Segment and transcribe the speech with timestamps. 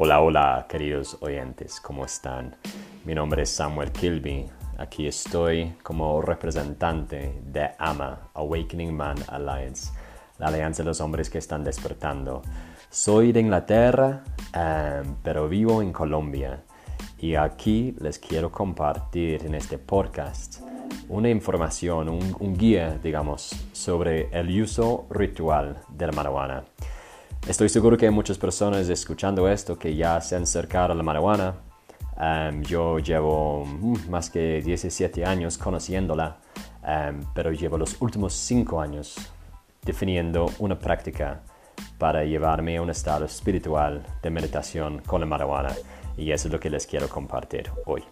[0.00, 2.54] Hola, hola, queridos oyentes, ¿cómo están?
[3.04, 4.46] Mi nombre es Samuel Kilby.
[4.76, 9.90] Aquí estoy como representante de AMA, Awakening Man Alliance,
[10.38, 12.42] la alianza de los hombres que están despertando.
[12.88, 14.22] Soy de Inglaterra,
[14.54, 16.62] em, pero vivo en Colombia.
[17.18, 20.60] Y aquí les quiero compartir en este podcast
[21.08, 26.62] una información, un, un guía, digamos, sobre el uso ritual de la marihuana.
[27.46, 31.02] Estoy seguro que hay muchas personas escuchando esto que ya se han acercado a la
[31.02, 31.54] marihuana.
[32.20, 36.38] Um, yo llevo mm, más que 17 años conociéndola,
[36.82, 39.16] um, pero llevo los últimos 5 años
[39.82, 41.42] definiendo una práctica
[41.96, 45.74] para llevarme a un estado espiritual de meditación con la marihuana.
[46.16, 48.02] Y eso es lo que les quiero compartir hoy.